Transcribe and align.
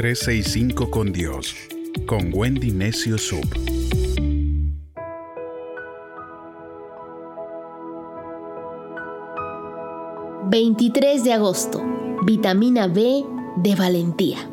365 0.00 0.90
con 0.90 1.12
Dios, 1.12 1.54
con 2.06 2.30
Wendy 2.32 2.70
Necio 2.70 3.18
Sub. 3.18 3.44
...23 10.48 11.22
de 11.22 11.32
agosto... 11.34 11.82
...vitamina 12.24 12.86
B 12.86 13.26
de 13.56 13.74
valentía... 13.74 14.49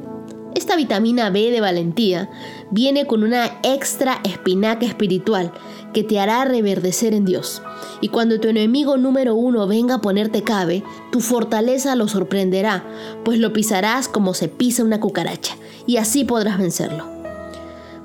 Esta 0.58 0.76
vitamina 0.76 1.30
B 1.30 1.52
de 1.52 1.62
valentía 1.62 2.32
viene 2.71 3.06
con 3.06 3.21
una 3.21 3.60
extra 3.62 4.20
espinaca 4.24 4.88
espiritual 4.88 5.52
que 5.94 6.04
te 6.04 6.20
hará 6.20 6.46
reverdecer 6.46 7.14
en 7.14 7.26
Dios. 7.26 7.62
Y 8.02 8.07
cuando 8.07 8.39
tu 8.39 8.48
enemigo 8.48 8.98
número 8.98 9.36
uno 9.36 9.68
venga 9.68 9.93
a 9.93 10.02
ponerte 10.02 10.42
cabe, 10.42 10.84
tu 11.12 11.21
fortaleza 11.21 11.96
lo 11.96 12.07
sorprenderá, 12.07 12.84
pues 13.24 13.38
lo 13.38 13.54
pisarás 13.54 14.07
como 14.07 14.34
se 14.34 14.48
pisa 14.48 14.84
una 14.84 15.00
cucaracha, 15.00 15.56
y 15.86 15.98
así 15.98 16.24
podrás 16.24 16.57
vencerlo. 16.57 17.06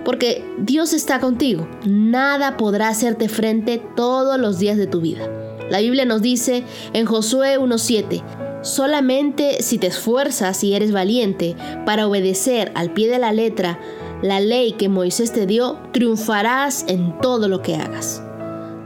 Porque 0.05 0.45
Dios 0.59 0.93
está 0.93 1.21
contigo, 1.21 1.67
nada 1.87 2.59
podrá 2.59 2.89
hacerte 2.89 3.31
frente 3.31 3.83
todos 3.97 4.39
los 4.39 4.59
días 4.59 4.77
de 4.77 4.87
tu 4.87 5.01
vida. 5.01 5.27
La 5.71 5.81
Biblia 5.81 6.05
nos 6.05 6.21
dice 6.21 6.65
en 6.93 7.07
Josué 7.07 7.59
1.7, 7.59 8.42
Solamente 8.63 9.61
si 9.61 9.79
te 9.79 9.89
esfuerzas 9.89 10.63
y 10.63 10.75
eres 10.75 10.93
valiente 10.93 11.57
para 11.85 12.07
obedecer 12.07 12.71
al 12.77 12.93
pie 12.93 13.09
de 13.09 13.19
la 13.19 13.33
letra 13.33 13.81
la 14.23 14.39
ley 14.39 14.73
que 14.73 14.89
Moisés 14.89 15.33
te 15.33 15.47
dio, 15.47 15.79
triunfarás 15.93 16.85
en 16.87 17.19
todo 17.21 17.49
lo 17.49 17.61
que 17.61 17.75
hagas. 17.75 18.23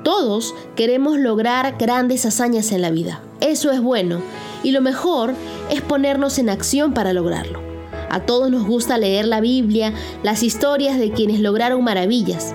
Todos 0.02 0.54
queremos 0.76 1.18
lograr 1.18 1.76
grandes 1.78 2.24
hazañas 2.24 2.72
en 2.72 2.80
la 2.80 2.90
vida. 2.90 3.20
Eso 3.40 3.70
es 3.70 3.82
bueno 3.82 4.22
y 4.62 4.70
lo 4.72 4.80
mejor 4.80 5.34
es 5.70 5.82
ponernos 5.82 6.38
en 6.38 6.48
acción 6.48 6.94
para 6.94 7.12
lograrlo. 7.12 7.60
A 8.08 8.20
todos 8.20 8.50
nos 8.50 8.64
gusta 8.64 8.96
leer 8.96 9.26
la 9.26 9.42
Biblia, 9.42 9.92
las 10.22 10.42
historias 10.42 10.98
de 10.98 11.10
quienes 11.10 11.40
lograron 11.40 11.84
maravillas. 11.84 12.54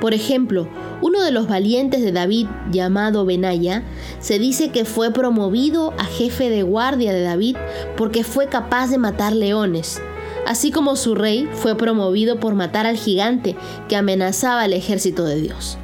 Por 0.00 0.12
ejemplo, 0.12 0.66
uno 1.02 1.22
de 1.22 1.30
los 1.30 1.46
valientes 1.46 2.02
de 2.02 2.10
David, 2.10 2.48
llamado 2.72 3.24
Benaya, 3.24 3.84
se 4.20 4.38
dice 4.38 4.70
que 4.70 4.84
fue 4.84 5.12
promovido 5.12 5.92
a 5.98 6.04
jefe 6.04 6.50
de 6.50 6.62
guardia 6.62 7.12
de 7.12 7.22
David 7.22 7.56
porque 7.96 8.24
fue 8.24 8.48
capaz 8.48 8.88
de 8.88 8.98
matar 8.98 9.34
leones, 9.34 10.00
así 10.46 10.70
como 10.70 10.96
su 10.96 11.14
rey 11.14 11.48
fue 11.52 11.76
promovido 11.76 12.40
por 12.40 12.54
matar 12.54 12.86
al 12.86 12.96
gigante 12.96 13.56
que 13.88 13.96
amenazaba 13.96 14.62
al 14.62 14.72
ejército 14.72 15.24
de 15.24 15.40
Dios. 15.40 15.78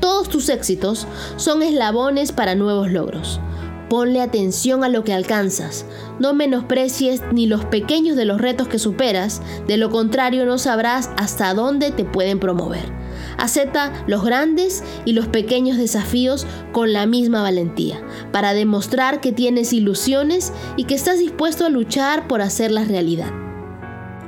Todos 0.00 0.28
tus 0.28 0.48
éxitos 0.48 1.06
son 1.36 1.62
eslabones 1.62 2.32
para 2.32 2.54
nuevos 2.54 2.90
logros. 2.90 3.40
Ponle 3.88 4.20
atención 4.20 4.82
a 4.82 4.88
lo 4.88 5.04
que 5.04 5.12
alcanzas. 5.12 5.86
No 6.18 6.34
menosprecies 6.34 7.22
ni 7.32 7.46
los 7.46 7.64
pequeños 7.64 8.16
de 8.16 8.24
los 8.24 8.40
retos 8.40 8.68
que 8.68 8.78
superas, 8.78 9.40
de 9.66 9.76
lo 9.76 9.90
contrario 9.90 10.46
no 10.46 10.58
sabrás 10.58 11.10
hasta 11.16 11.54
dónde 11.54 11.90
te 11.90 12.04
pueden 12.04 12.38
promover. 12.38 13.03
Acepta 13.38 13.92
los 14.06 14.24
grandes 14.24 14.82
y 15.04 15.12
los 15.12 15.26
pequeños 15.28 15.76
desafíos 15.76 16.46
con 16.72 16.92
la 16.92 17.06
misma 17.06 17.42
valentía, 17.42 18.00
para 18.32 18.54
demostrar 18.54 19.20
que 19.20 19.32
tienes 19.32 19.72
ilusiones 19.72 20.52
y 20.76 20.84
que 20.84 20.94
estás 20.94 21.18
dispuesto 21.18 21.66
a 21.66 21.70
luchar 21.70 22.26
por 22.28 22.40
hacerlas 22.42 22.88
realidad. 22.88 23.32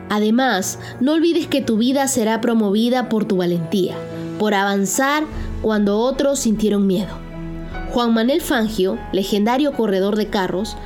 Además, 0.08 0.78
no 1.00 1.14
olvides 1.14 1.46
que 1.46 1.62
tu 1.62 1.78
vida 1.78 2.06
será 2.08 2.40
promovida 2.40 3.08
por 3.08 3.24
tu 3.24 3.38
valentía, 3.38 3.94
por 4.38 4.54
avanzar 4.54 5.24
cuando 5.62 5.98
otros 5.98 6.38
sintieron 6.38 6.86
miedo. 6.86 7.18
Juan 7.90 8.12
Manuel 8.12 8.40
Fangio, 8.40 8.98
legendario 9.12 9.72
corredor 9.72 10.16
de 10.16 10.28
carros, 10.28 10.76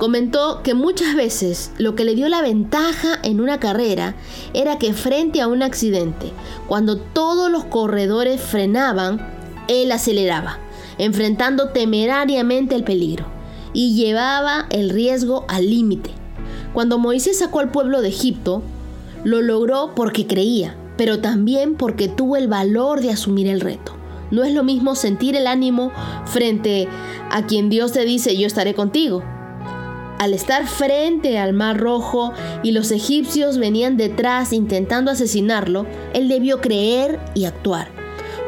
Comentó 0.00 0.62
que 0.62 0.72
muchas 0.72 1.14
veces 1.14 1.72
lo 1.76 1.94
que 1.94 2.04
le 2.04 2.14
dio 2.14 2.26
la 2.30 2.40
ventaja 2.40 3.18
en 3.22 3.38
una 3.38 3.60
carrera 3.60 4.14
era 4.54 4.78
que 4.78 4.94
frente 4.94 5.42
a 5.42 5.46
un 5.46 5.62
accidente, 5.62 6.32
cuando 6.66 6.96
todos 6.96 7.50
los 7.52 7.64
corredores 7.64 8.40
frenaban, 8.40 9.20
él 9.68 9.92
aceleraba, 9.92 10.58
enfrentando 10.96 11.68
temerariamente 11.68 12.74
el 12.74 12.82
peligro, 12.82 13.26
y 13.74 13.94
llevaba 13.94 14.64
el 14.70 14.88
riesgo 14.88 15.44
al 15.48 15.68
límite. 15.68 16.12
Cuando 16.72 16.96
Moisés 16.96 17.38
sacó 17.38 17.60
al 17.60 17.70
pueblo 17.70 18.00
de 18.00 18.08
Egipto, 18.08 18.62
lo 19.22 19.42
logró 19.42 19.94
porque 19.94 20.26
creía, 20.26 20.76
pero 20.96 21.18
también 21.20 21.74
porque 21.74 22.08
tuvo 22.08 22.38
el 22.38 22.48
valor 22.48 23.02
de 23.02 23.10
asumir 23.10 23.48
el 23.48 23.60
reto. 23.60 23.92
No 24.30 24.44
es 24.44 24.54
lo 24.54 24.64
mismo 24.64 24.94
sentir 24.94 25.36
el 25.36 25.46
ánimo 25.46 25.92
frente 26.24 26.88
a 27.30 27.44
quien 27.46 27.68
Dios 27.68 27.92
te 27.92 28.06
dice 28.06 28.38
yo 28.38 28.46
estaré 28.46 28.72
contigo, 28.72 29.22
al 30.20 30.34
estar 30.34 30.66
frente 30.66 31.38
al 31.38 31.54
Mar 31.54 31.78
Rojo 31.78 32.34
y 32.62 32.72
los 32.72 32.90
egipcios 32.90 33.56
venían 33.56 33.96
detrás 33.96 34.52
intentando 34.52 35.10
asesinarlo, 35.10 35.86
él 36.12 36.28
debió 36.28 36.60
creer 36.60 37.18
y 37.34 37.46
actuar. 37.46 37.88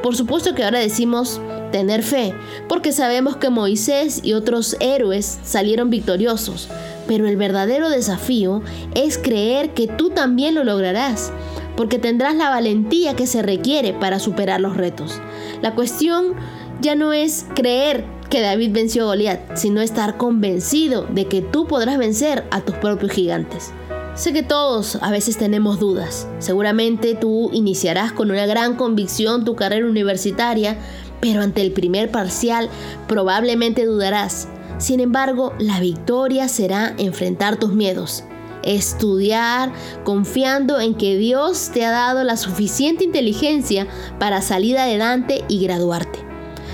Por 0.03 0.15
supuesto 0.15 0.55
que 0.55 0.65
ahora 0.65 0.81
decimos 0.81 1.41
tener 1.71 2.03
fe, 2.03 2.34
porque 2.69 2.93
sabemos 2.93 3.38
que 3.38 3.49
Moisés 3.49 4.21
y 4.22 4.34
otros 4.34 4.77
héroes 4.81 5.38
salieron 5.44 5.88
victoriosos, 5.88 6.69
pero 7.09 7.27
el 7.27 7.38
verdadero 7.38 7.89
desafío 7.89 8.60
es 8.94 9.16
creer 9.16 9.72
que 9.72 9.87
tú 9.87 10.10
también 10.10 10.54
lo 10.54 10.65
lograrás, 10.65 11.33
porque 11.75 11.99
tendrás 11.99 12.34
la 12.34 12.50
valentía 12.50 13.16
que 13.16 13.27
se 13.27 13.41
requiere 13.41 13.94
para 13.94 14.19
superar 14.19 14.60
los 14.60 14.77
retos. 14.77 15.22
La 15.62 15.75
cuestión 15.75 16.34
ya 16.83 16.97
no 16.97 17.15
es 17.15 17.47
creer 17.54 18.04
que 18.32 18.41
David 18.41 18.72
venció 18.72 19.03
a 19.03 19.06
Goliat, 19.09 19.56
sino 19.56 19.82
estar 19.82 20.16
convencido 20.16 21.03
de 21.03 21.26
que 21.26 21.43
tú 21.43 21.66
podrás 21.66 21.98
vencer 21.98 22.44
a 22.50 22.62
tus 22.62 22.75
propios 22.76 23.12
gigantes. 23.12 23.75
Sé 24.15 24.32
que 24.32 24.43
todos 24.43 24.97
a 25.03 25.10
veces 25.10 25.37
tenemos 25.37 25.78
dudas. 25.78 26.26
Seguramente 26.38 27.15
tú 27.15 27.50
iniciarás 27.53 28.10
con 28.12 28.31
una 28.31 28.47
gran 28.47 28.76
convicción 28.76 29.44
tu 29.44 29.54
carrera 29.54 29.87
universitaria, 29.87 30.78
pero 31.21 31.42
ante 31.42 31.60
el 31.60 31.72
primer 31.72 32.10
parcial 32.10 32.71
probablemente 33.06 33.84
dudarás. 33.84 34.48
Sin 34.78 35.00
embargo, 35.00 35.53
la 35.59 35.78
victoria 35.78 36.48
será 36.48 36.94
enfrentar 36.97 37.59
tus 37.59 37.75
miedos, 37.75 38.25
estudiar 38.62 39.75
confiando 40.04 40.81
en 40.81 40.94
que 40.94 41.19
Dios 41.19 41.71
te 41.75 41.84
ha 41.84 41.91
dado 41.91 42.25
la 42.25 42.38
suficiente 42.38 43.04
inteligencia 43.04 43.87
para 44.19 44.41
salir 44.41 44.78
adelante 44.78 45.44
y 45.48 45.62
graduarte. 45.62 46.31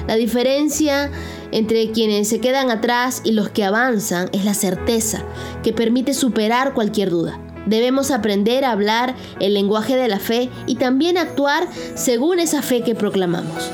La 0.09 0.17
diferencia 0.17 1.11
entre 1.53 1.91
quienes 1.91 2.29
se 2.29 2.41
quedan 2.41 2.71
atrás 2.71 3.21
y 3.25 3.33
los 3.33 3.51
que 3.51 3.63
avanzan 3.63 4.31
es 4.33 4.47
la 4.47 4.55
certeza 4.55 5.23
que 5.63 5.75
permite 5.75 6.15
superar 6.15 6.73
cualquier 6.73 7.11
duda. 7.11 7.39
Debemos 7.67 8.11
aprender 8.11 8.65
a 8.65 8.73
hablar 8.73 9.15
el 9.39 9.53
lenguaje 9.53 9.97
de 9.97 10.09
la 10.09 10.19
fe 10.19 10.49
y 10.65 10.77
también 10.77 11.19
actuar 11.19 11.69
según 11.95 12.41
esa 12.41 12.63
fe 12.63 12.81
que 12.81 12.95
proclamamos. 12.95 13.71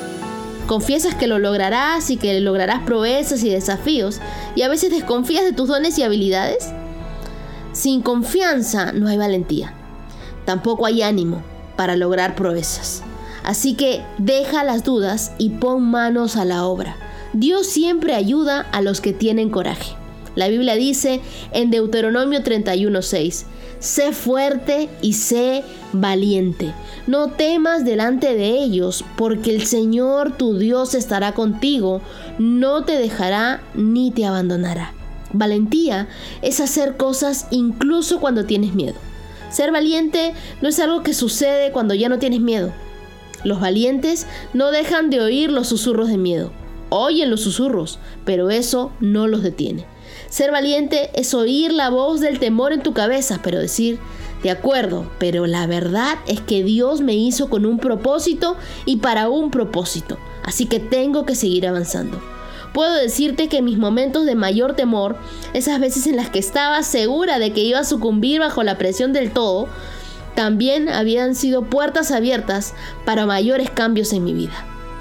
Confiesas 0.66 1.14
que 1.14 1.28
lo 1.28 1.38
lograrás 1.38 2.10
y 2.10 2.16
que 2.16 2.40
lograrás 2.40 2.82
proezas 2.82 3.44
y 3.44 3.50
desafíos 3.50 4.18
y 4.56 4.62
a 4.62 4.68
veces 4.68 4.90
desconfías 4.90 5.44
de 5.44 5.52
tus 5.52 5.68
dones 5.68 5.96
y 6.00 6.02
habilidades. 6.02 6.68
Sin 7.72 8.02
confianza 8.02 8.90
no 8.90 9.06
hay 9.06 9.18
valentía. 9.18 9.72
Tampoco 10.44 10.84
hay 10.84 11.02
ánimo 11.02 11.44
para 11.76 11.94
lograr 11.94 12.34
proezas. 12.34 13.04
Así 13.44 13.74
que 13.74 14.02
deja 14.18 14.64
las 14.64 14.82
dudas 14.84 15.32
y 15.38 15.50
pon 15.50 15.82
manos 15.82 16.36
a 16.36 16.44
la 16.44 16.64
obra. 16.64 16.96
Dios 17.34 17.66
siempre 17.66 18.14
ayuda 18.14 18.66
a 18.72 18.80
los 18.80 19.00
que 19.00 19.12
tienen 19.12 19.50
coraje. 19.50 19.94
La 20.34 20.48
Biblia 20.48 20.74
dice 20.74 21.20
en 21.52 21.70
Deuteronomio 21.70 22.42
31:6, 22.42 23.44
sé 23.78 24.12
fuerte 24.12 24.88
y 25.02 25.12
sé 25.12 25.62
valiente. 25.92 26.72
No 27.06 27.28
temas 27.28 27.84
delante 27.84 28.34
de 28.34 28.48
ellos, 28.62 29.04
porque 29.16 29.54
el 29.54 29.66
Señor 29.66 30.36
tu 30.36 30.58
Dios 30.58 30.94
estará 30.94 31.32
contigo, 31.32 32.00
no 32.38 32.84
te 32.84 32.98
dejará 32.98 33.62
ni 33.74 34.10
te 34.10 34.24
abandonará. 34.24 34.92
Valentía 35.32 36.08
es 36.42 36.60
hacer 36.60 36.96
cosas 36.96 37.46
incluso 37.50 38.20
cuando 38.20 38.44
tienes 38.44 38.74
miedo. 38.74 38.96
Ser 39.50 39.70
valiente 39.70 40.32
no 40.62 40.68
es 40.68 40.80
algo 40.80 41.02
que 41.02 41.14
sucede 41.14 41.72
cuando 41.72 41.94
ya 41.94 42.08
no 42.08 42.18
tienes 42.18 42.40
miedo. 42.40 42.72
Los 43.44 43.60
valientes 43.60 44.26
no 44.52 44.70
dejan 44.72 45.10
de 45.10 45.20
oír 45.20 45.52
los 45.52 45.68
susurros 45.68 46.08
de 46.08 46.18
miedo 46.18 46.50
oyen 46.94 47.30
los 47.30 47.40
susurros, 47.40 47.98
pero 48.24 48.50
eso 48.50 48.92
no 49.00 49.26
los 49.26 49.42
detiene. 49.42 49.84
Ser 50.28 50.52
valiente 50.52 51.10
es 51.14 51.34
oír 51.34 51.72
la 51.72 51.90
voz 51.90 52.20
del 52.20 52.38
temor 52.38 52.72
en 52.72 52.82
tu 52.82 52.92
cabeza, 52.92 53.40
pero 53.42 53.58
decir, 53.58 53.98
de 54.42 54.50
acuerdo, 54.50 55.10
pero 55.18 55.46
la 55.46 55.66
verdad 55.66 56.18
es 56.26 56.40
que 56.40 56.62
Dios 56.62 57.00
me 57.00 57.14
hizo 57.14 57.48
con 57.48 57.66
un 57.66 57.78
propósito 57.78 58.56
y 58.84 58.96
para 58.96 59.28
un 59.28 59.50
propósito, 59.50 60.18
así 60.44 60.66
que 60.66 60.80
tengo 60.80 61.24
que 61.24 61.34
seguir 61.34 61.66
avanzando. 61.66 62.22
Puedo 62.72 62.94
decirte 62.94 63.48
que 63.48 63.62
mis 63.62 63.78
momentos 63.78 64.26
de 64.26 64.34
mayor 64.34 64.74
temor, 64.74 65.16
esas 65.52 65.78
veces 65.80 66.06
en 66.08 66.16
las 66.16 66.30
que 66.30 66.40
estaba 66.40 66.82
segura 66.82 67.38
de 67.38 67.52
que 67.52 67.60
iba 67.60 67.78
a 67.78 67.84
sucumbir 67.84 68.40
bajo 68.40 68.62
la 68.64 68.78
presión 68.78 69.12
del 69.12 69.32
todo, 69.32 69.68
también 70.34 70.88
habían 70.88 71.34
sido 71.34 71.62
puertas 71.64 72.10
abiertas 72.10 72.74
para 73.04 73.26
mayores 73.26 73.70
cambios 73.70 74.12
en 74.12 74.24
mi 74.24 74.34
vida. 74.34 74.54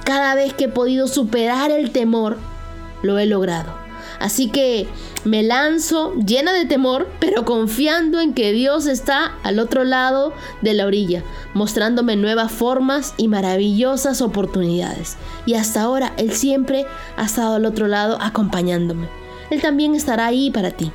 Cada 0.05 0.35
vez 0.35 0.53
que 0.53 0.65
he 0.65 0.69
podido 0.69 1.07
superar 1.07 1.71
el 1.71 1.91
temor, 1.91 2.37
lo 3.01 3.17
he 3.17 3.25
logrado. 3.25 3.83
Así 4.19 4.49
que 4.49 4.87
me 5.25 5.43
lanzo 5.43 6.13
llena 6.15 6.53
de 6.53 6.65
temor, 6.65 7.09
pero 7.19 7.45
confiando 7.45 8.19
en 8.19 8.33
que 8.33 8.51
Dios 8.51 8.85
está 8.85 9.35
al 9.43 9.59
otro 9.59 9.83
lado 9.83 10.33
de 10.61 10.73
la 10.73 10.85
orilla, 10.85 11.23
mostrándome 11.53 12.15
nuevas 12.15 12.51
formas 12.51 13.13
y 13.17 13.27
maravillosas 13.27 14.21
oportunidades. 14.21 15.17
Y 15.45 15.55
hasta 15.55 15.81
ahora 15.81 16.13
Él 16.17 16.31
siempre 16.31 16.85
ha 17.17 17.25
estado 17.25 17.55
al 17.55 17.65
otro 17.65 17.87
lado 17.87 18.17
acompañándome. 18.21 19.07
Él 19.49 19.61
también 19.61 19.95
estará 19.95 20.27
ahí 20.27 20.51
para 20.51 20.71
ti. 20.71 20.91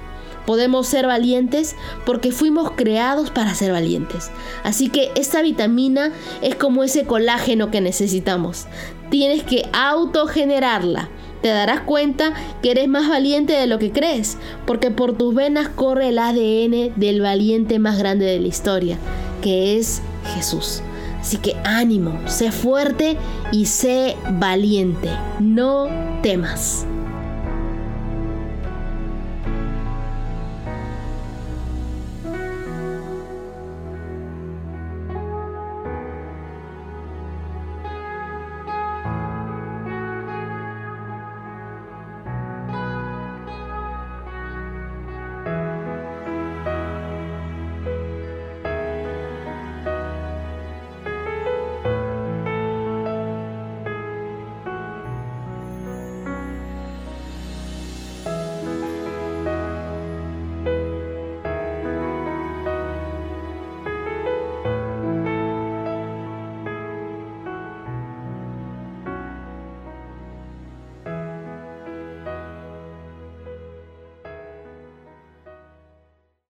Podemos 0.48 0.86
ser 0.86 1.06
valientes 1.06 1.76
porque 2.06 2.32
fuimos 2.32 2.70
creados 2.70 3.30
para 3.30 3.54
ser 3.54 3.70
valientes. 3.70 4.30
Así 4.64 4.88
que 4.88 5.10
esta 5.14 5.42
vitamina 5.42 6.10
es 6.40 6.54
como 6.54 6.84
ese 6.84 7.04
colágeno 7.04 7.70
que 7.70 7.82
necesitamos. 7.82 8.64
Tienes 9.10 9.42
que 9.42 9.68
autogenerarla. 9.74 11.10
Te 11.42 11.48
darás 11.48 11.80
cuenta 11.80 12.32
que 12.62 12.70
eres 12.70 12.88
más 12.88 13.10
valiente 13.10 13.52
de 13.52 13.66
lo 13.66 13.78
que 13.78 13.92
crees, 13.92 14.38
porque 14.66 14.90
por 14.90 15.18
tus 15.18 15.34
venas 15.34 15.68
corre 15.68 16.08
el 16.08 16.18
ADN 16.18 16.98
del 16.98 17.20
valiente 17.20 17.78
más 17.78 17.98
grande 17.98 18.24
de 18.24 18.40
la 18.40 18.48
historia, 18.48 18.96
que 19.42 19.76
es 19.76 20.00
Jesús. 20.34 20.80
Así 21.20 21.36
que 21.36 21.56
ánimo, 21.62 22.18
sé 22.24 22.52
fuerte 22.52 23.18
y 23.52 23.66
sé 23.66 24.16
valiente. 24.30 25.10
No 25.40 25.88
temas. 26.22 26.86